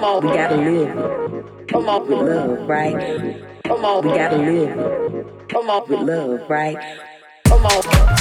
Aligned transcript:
Come 0.00 0.14
on, 0.16 0.26
we 0.26 0.34
gotta 0.34 0.56
live. 0.56 1.68
Come 1.68 1.88
on, 1.90 2.08
with 2.08 2.18
love, 2.26 2.66
right? 2.66 3.62
Come 3.64 3.84
on, 3.84 4.02
we 4.02 4.14
gotta 4.16 4.36
live. 4.38 5.48
Come 5.50 5.68
on, 5.68 5.90
with 5.90 6.00
love, 6.00 6.48
right? 6.48 6.98
Come 7.44 7.66
on. 7.66 8.19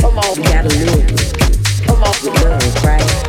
Come 0.00 0.18
on, 0.18 0.36
we 0.36 0.42
gotta. 0.44 0.68
Come 1.86 2.02
on, 2.02 2.14
we 2.22 2.30
love, 2.44 2.84
right? 2.84 3.25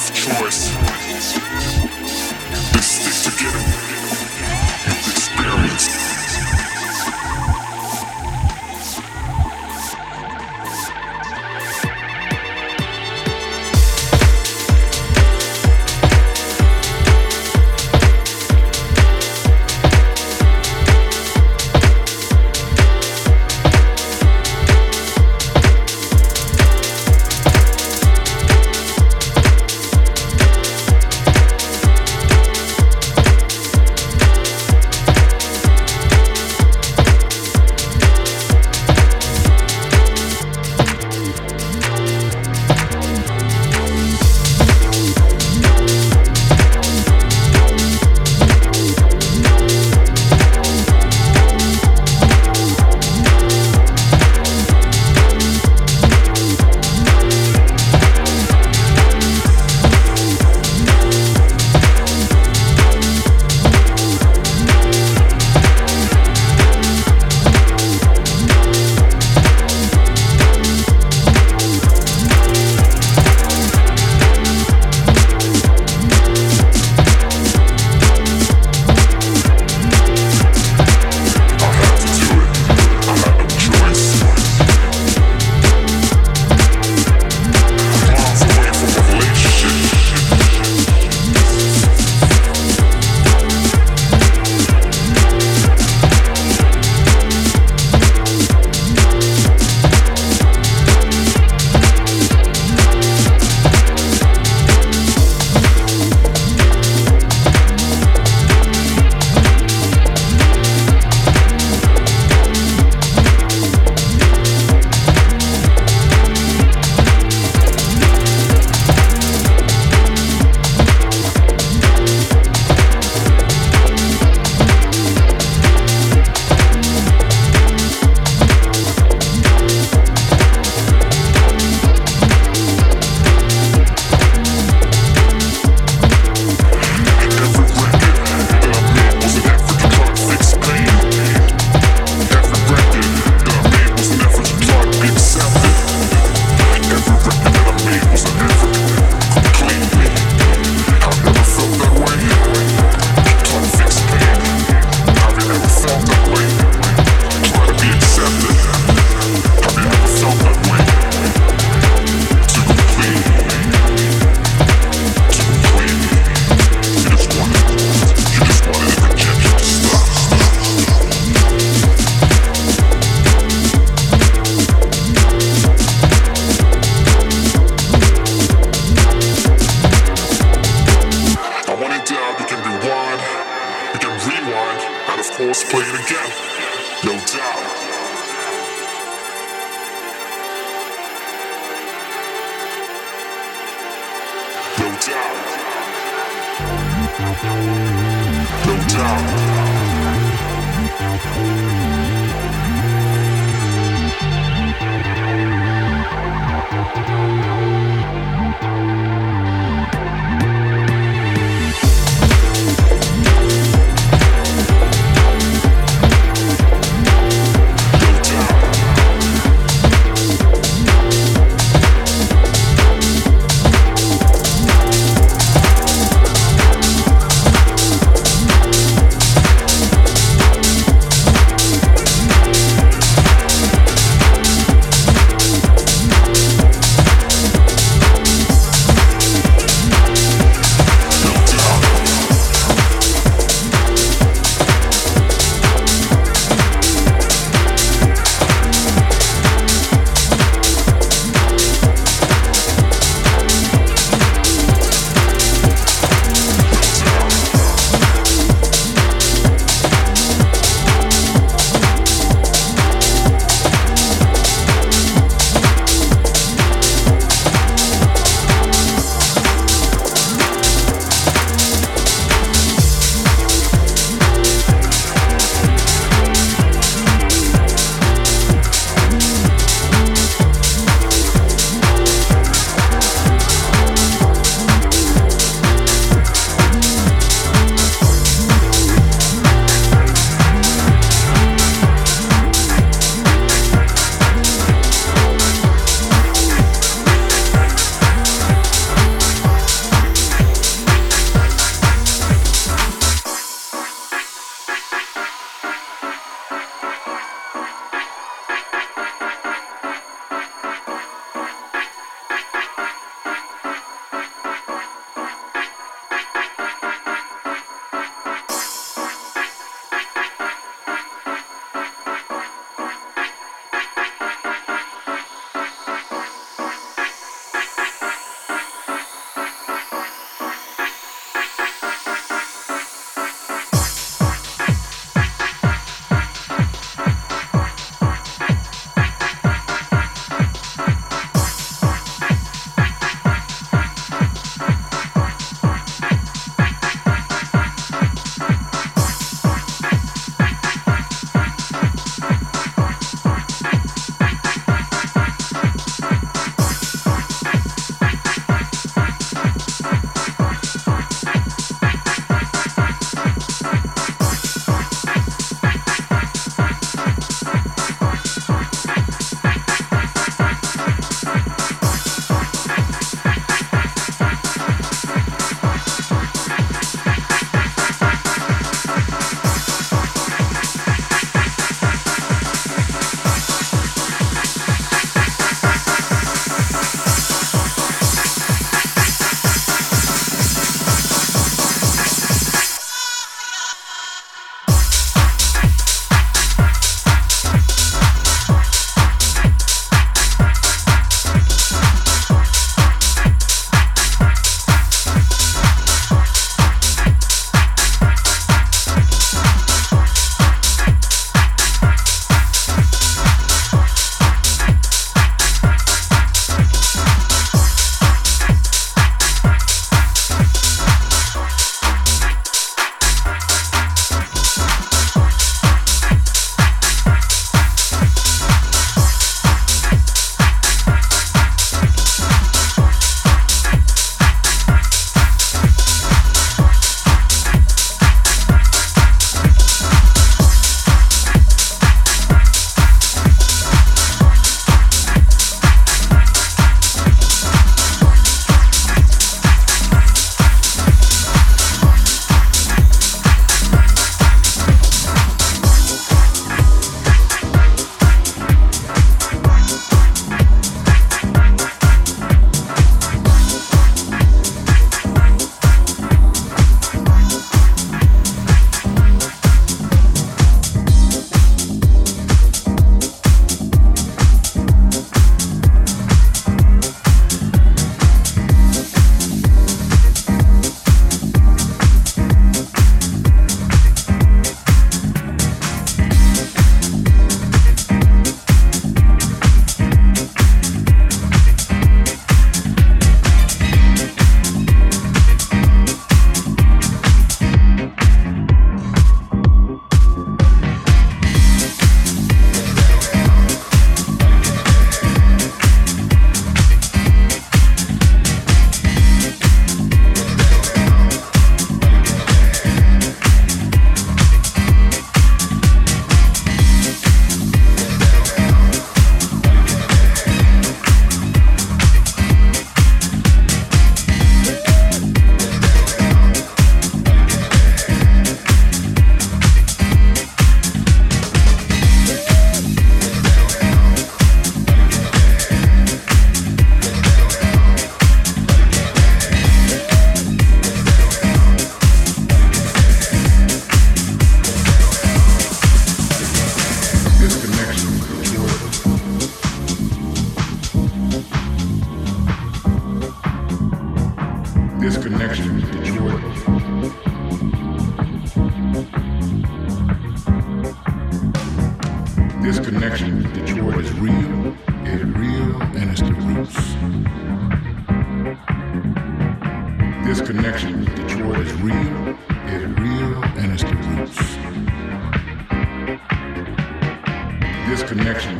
Choice. 0.00 0.70
Choice. 0.72 0.99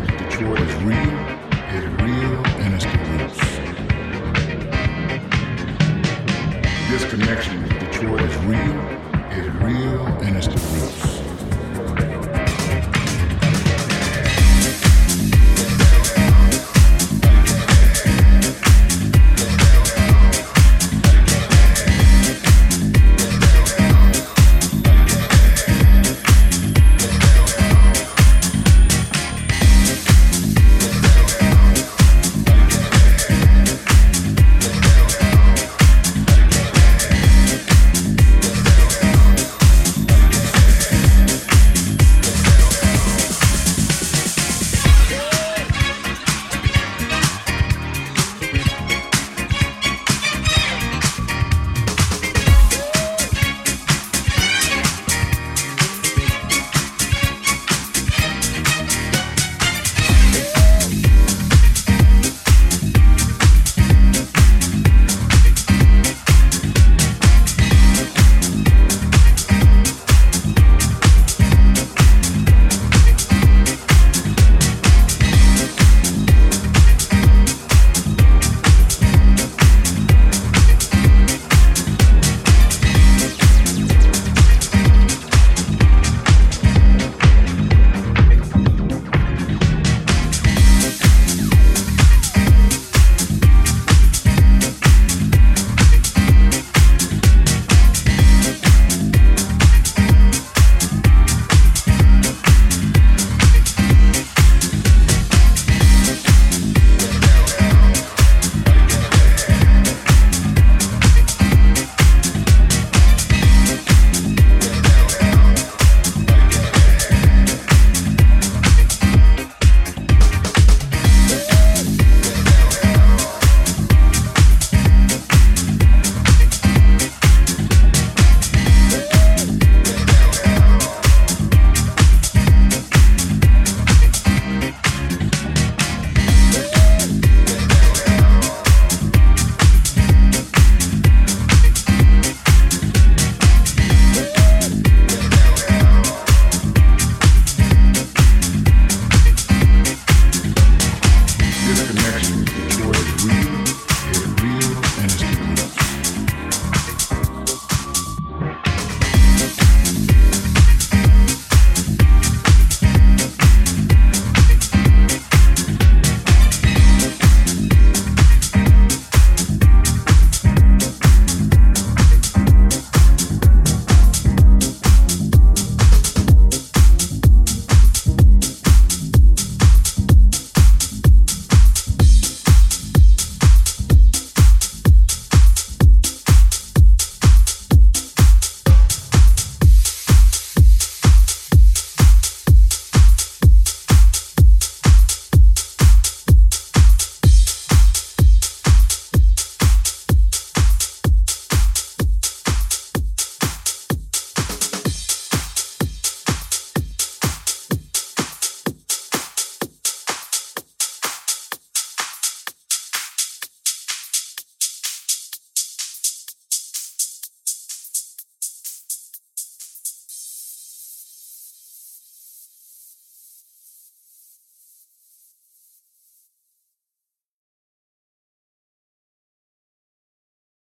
Detroit 0.07 0.61
is 0.61 0.75
real, 0.83 1.19
it's 1.69 1.87
real, 2.03 2.47
and 2.61 2.75
it's 2.75 2.85
the 2.85 2.99
roots. 3.11 3.41
This 6.91 7.05
connection 7.11 7.63
with 7.63 7.79
Detroit 7.81 8.23
is 8.23 8.37
real, 8.39 8.81
it's 9.31 9.49
real, 9.63 10.07
and 10.23 10.37
it's 10.37 10.47
the 10.47 10.55
roots. 10.55 11.10